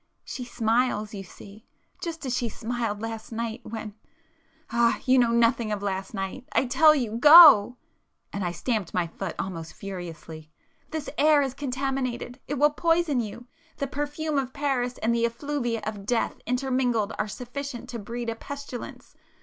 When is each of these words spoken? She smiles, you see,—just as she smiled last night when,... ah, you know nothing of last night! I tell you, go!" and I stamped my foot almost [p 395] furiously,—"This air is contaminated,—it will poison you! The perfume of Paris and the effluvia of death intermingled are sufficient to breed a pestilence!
She 0.25 0.43
smiles, 0.43 1.13
you 1.13 1.21
see,—just 1.21 2.25
as 2.25 2.35
she 2.35 2.49
smiled 2.49 3.03
last 3.03 3.31
night 3.31 3.61
when,... 3.63 3.93
ah, 4.71 4.99
you 5.05 5.19
know 5.19 5.29
nothing 5.29 5.71
of 5.71 5.83
last 5.83 6.15
night! 6.15 6.49
I 6.53 6.65
tell 6.65 6.95
you, 6.95 7.17
go!" 7.19 7.77
and 8.33 8.43
I 8.43 8.51
stamped 8.51 8.95
my 8.95 9.05
foot 9.05 9.35
almost 9.37 9.75
[p 9.75 9.81
395] 9.81 10.49
furiously,—"This 10.89 11.09
air 11.19 11.43
is 11.43 11.53
contaminated,—it 11.53 12.55
will 12.57 12.71
poison 12.71 13.19
you! 13.19 13.45
The 13.77 13.85
perfume 13.85 14.39
of 14.39 14.53
Paris 14.53 14.97
and 14.97 15.13
the 15.13 15.23
effluvia 15.23 15.81
of 15.85 16.07
death 16.07 16.41
intermingled 16.47 17.13
are 17.19 17.27
sufficient 17.27 17.87
to 17.89 17.99
breed 17.99 18.27
a 18.27 18.33
pestilence! 18.35 19.13